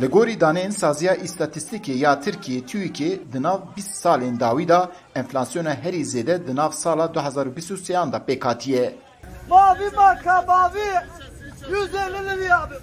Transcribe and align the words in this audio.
Li 0.00 0.06
gorî 0.06 0.36
daneyên 0.40 0.72
îstatîstîkê 1.26 1.92
ya 2.04 2.20
Tirkiye 2.20 2.60
TÜİKê 2.60 3.32
di 3.32 3.42
nav 3.42 3.58
bîst 3.76 3.92
salên 4.02 4.40
dawî 4.40 4.68
da 4.68 4.90
enflasyona 5.14 5.74
herî 5.74 6.02
zêde 6.12 6.46
di 6.46 6.56
nav 6.56 6.72
sala 6.72 7.06
2023 7.14 8.12
da 8.12 8.18
pêk 8.28 8.44
hatiye. 8.44 8.94
Mavi 9.50 9.90
marka 9.96 10.44
mavi. 10.48 10.90
150 11.70 12.12
liraya 12.12 12.58
abi. 12.62 12.74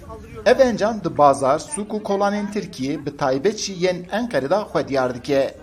Ev 0.46 0.58
encam 0.60 1.04
di 1.04 1.18
bazar 1.18 1.58
sûk 1.58 1.90
û 1.96 2.02
kolanên 2.02 2.52
Tirkiye 2.52 3.06
bi 3.06 3.16
taybet 3.16 3.58
jî 3.58 3.72
yên 3.72 4.04
Enqerê 4.04 4.64
xwe 4.70 4.88
diyar 4.88 5.14
dike. 5.14 5.54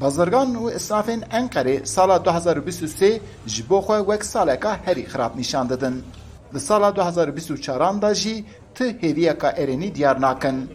Bazargan 0.00 0.54
û 0.54 0.72
esnafên 0.72 1.20
Enqerê 1.20 1.86
sala 1.86 2.16
2023 2.16 3.20
ji 3.46 3.68
bo 3.70 3.78
xwe 3.78 3.98
wek 3.98 4.24
saleka 4.24 4.76
herî 4.84 5.02
xirab 5.02 5.36
nîşan 5.36 5.68
didin. 5.68 6.04
Di 6.52 6.60
sala 6.60 6.88
2024 6.88 8.02
da 8.02 8.14
jî 8.14 8.44
ti 8.74 8.84
hêviyeka 8.84 9.50
erênî 9.56 9.94
diyar 9.94 10.20
nakin. 10.20 10.68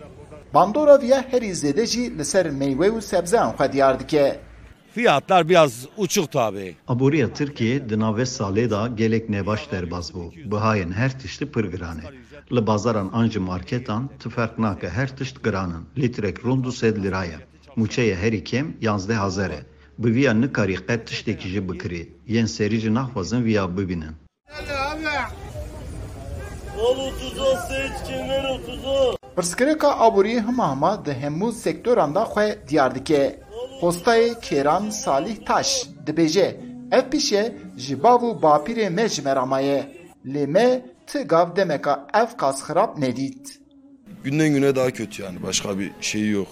Bandora 0.54 1.02
viya 1.02 1.26
herî 1.32 1.52
zêde 1.52 1.86
jî 1.86 2.18
li 2.18 2.26
ser 2.26 2.50
meywe 2.50 2.88
û 2.88 3.02
sebzeyan 3.02 3.52
xwe 3.52 3.74
diyar 3.74 4.00
dike. 4.00 4.40
Fiyatlar 4.94 5.50
biraz 5.50 5.88
uçuk 5.98 6.32
tabi. 6.32 6.76
Aboriya 6.88 7.34
Tirkiye 7.34 7.90
di 7.90 7.94
navê 7.94 8.26
salê 8.26 8.70
da 8.70 8.88
gelek 8.88 9.30
nebaş 9.30 9.72
derbas 9.72 10.12
bû. 10.12 10.50
Bihayên 10.52 10.92
her 10.92 11.20
tiştî 11.20 11.52
pir 11.52 11.64
giran 11.64 11.98
e. 11.98 12.02
Li 12.56 12.68
bazaran 12.68 13.10
an 13.14 13.28
ji 13.30 13.40
marketan 13.40 14.10
ti 14.20 14.30
ferq 14.30 14.54
nake 14.58 14.90
her 14.90 15.18
tişt 15.18 15.44
giranin. 15.44 15.84
Litrek 15.98 16.46
rund 16.46 16.66
û 16.66 16.72
sed 16.72 17.04
liraye. 17.04 17.40
Mûçeya 17.78 18.16
herî 18.16 18.44
kêm 18.44 18.66
yazdeh 18.82 19.16
hazar 19.16 19.50
e. 19.50 19.62
Bi 20.00 20.14
vîya 20.16 20.34
nikarî 20.34 20.76
qet 20.88 21.08
tiştekî 21.08 21.50
jî 21.50 21.70
bikirî. 21.70 22.10
Yên 22.28 22.46
serî 22.46 22.80
jî 22.80 22.94
naxwazin 22.94 23.44
vîya 23.44 23.78
bibînin. 23.78 24.16
Ol 26.80 26.98
30 26.98 27.60
seç 27.70 28.08
kemer 28.08 28.44
30 28.44 29.16
Pirsgirêka 29.36 29.88
aboriyê 29.88 30.42
hema 30.48 30.72
hema 30.72 31.06
di 31.06 31.12
hemû 31.12 31.52
sektoran 31.52 32.16
da 32.16 32.24
xwe 32.24 32.60
diyar 32.70 32.96
dike. 32.96 33.40
Postayê 33.82 34.40
Kêran 34.40 34.92
Salîh 34.92 35.46
Taş 35.46 35.70
dibêje 36.08 36.48
ev 36.92 37.10
pîşe 37.12 37.58
ji 37.78 38.04
bav 38.04 38.22
û 38.30 38.42
bapîrê 38.42 38.90
me 38.90 39.10
ji 39.10 39.22
me. 39.22 39.86
Lê 40.26 41.28
gav 41.28 41.56
demeka 41.56 42.08
ev 42.14 42.38
qas 42.38 42.62
xirab 42.62 42.98
nedît. 42.98 43.60
Günden 44.24 44.54
güne 44.54 44.76
daha 44.76 44.92
kötü 44.92 45.24
yani 45.24 45.44
başka 45.44 45.80
bir 45.80 45.92
şeyi 46.02 46.30
yok. 46.30 46.48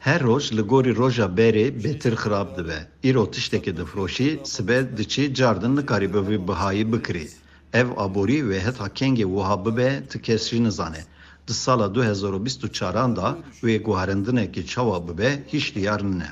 Her 0.00 0.22
roj 0.22 0.52
li 0.52 0.60
gorî 0.60 0.96
roja 0.96 1.24
berê 1.24 1.84
betir 1.84 2.12
xirab 2.12 2.56
dibe. 2.56 2.78
Îro 3.04 3.24
tiştekê 3.24 3.76
difroşî, 3.76 4.40
sibe 4.44 4.96
diçî 4.96 5.34
cardin 5.34 5.76
nikarî 5.76 6.14
bi 6.14 6.28
vî 6.28 6.48
bihayî 6.48 6.92
bikirî. 6.92 7.28
Ev 7.72 7.88
aborî 7.96 8.48
ve 8.48 8.60
heta 8.60 8.86
kengê 8.98 9.26
wiha 9.34 9.64
bibe 9.64 10.02
ti 10.08 10.22
kes 10.22 10.50
jî 10.50 10.64
nizane. 10.64 11.04
Di 11.48 11.54
sala 11.54 11.86
2024 11.86 13.16
da 13.16 13.38
wê 13.62 13.82
guherindinekî 13.82 14.66
çawa 14.66 15.08
bibe 15.08 15.42
hiç 15.52 15.74
diyar 15.74 16.04
nine. 16.04 16.30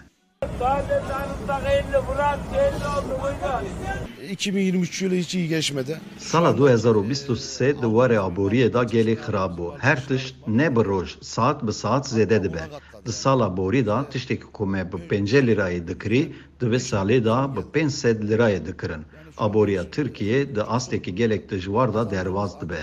Sade 0.58 1.02
tanıtsak 1.08 1.62
50 1.72 2.02
Fırat 2.06 2.38
50 2.52 2.74
oldu 2.74 3.22
buyurun 3.22 4.30
2023 4.30 5.02
yılı 5.02 5.14
hiç 5.14 5.34
iyi 5.34 5.48
geçmedi. 5.48 6.00
Sala 6.18 6.50
2023 6.50 7.28
di 7.60 7.86
warê 7.86 8.16
aboriyê 8.16 8.72
da 8.72 8.82
gelê 8.82 9.12
xirab 9.12 9.58
bû. 9.58 9.78
Her 9.78 10.06
tişt 10.08 10.34
ne 10.46 10.76
bi 10.76 10.84
roj, 10.84 11.16
saat 11.20 11.66
bi 11.66 11.72
saat 11.72 12.06
zêde 12.06 12.44
dibe. 12.44 12.62
Di 13.06 13.12
sala 13.12 13.56
borî 13.56 13.86
da 13.86 14.04
tiştekî 14.10 14.46
ku 14.52 14.66
me 14.66 14.92
bi 14.92 15.10
5 15.10 15.32
lirayê 15.32 15.88
dikirî, 15.88 16.32
di 16.60 16.66
vê 16.66 16.78
salê 16.78 17.24
da 17.24 17.56
bi 17.56 17.60
500 17.74 18.04
lirayê 18.04 18.66
dikirin. 18.66 19.02
Aboriya 19.38 19.90
Tirkiye 19.90 20.54
di 20.54 20.62
astekî 20.62 21.14
gelek 21.14 21.50
dijwar 21.50 21.94
da 21.94 22.10
derbas 22.10 22.60
dibe. 22.60 22.80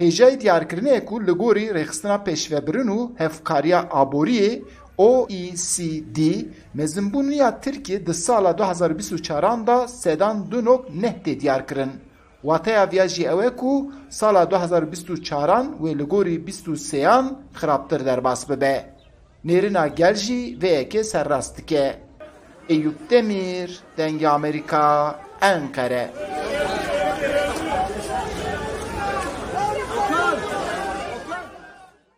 Hêjayê 0.00 0.40
diyarkirinê 0.40 1.04
ku 1.04 1.26
li 1.26 1.30
gorî 1.42 1.66
rêxistina 1.78 2.24
pêşvebirin 2.26 2.88
û 2.98 3.10
hevkariya 3.18 3.80
aboriyê 3.80 4.62
OECD 5.02 6.18
mezinbûniya 6.74 7.60
Tirkiye 7.60 8.06
di 8.06 8.14
sala 8.14 8.52
2024 8.58 9.66
da 9.66 9.88
sedan 9.88 10.50
du 10.50 10.64
nok 10.64 10.94
neh 10.94 11.14
tê 11.24 11.40
diyar 11.40 11.66
kirin. 11.66 11.90
Wateya 12.42 12.90
viya 12.90 13.06
jî 13.08 13.22
ew 13.22 13.56
ku 13.56 13.92
sala 14.10 14.42
2024 14.42 15.66
wê 15.82 15.98
li 15.98 16.04
gorî 16.12 16.36
23yan 16.46 17.24
xirabtir 17.54 18.04
derbas 18.06 18.50
bibe. 18.50 18.76
Nêrina 19.44 19.94
gel 19.94 20.14
jî 20.14 20.58
vê 20.62 20.70
yekê 20.80 21.04
serrast. 21.04 21.58
Eyüp 22.68 23.10
Demir, 23.10 23.80
Dengê 23.98 24.28
Amerika, 24.28 25.18
Enkere. 25.40 26.10